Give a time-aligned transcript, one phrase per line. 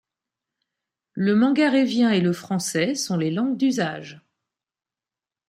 [1.13, 4.19] Le mangarévien et le français sont les langues d'usage.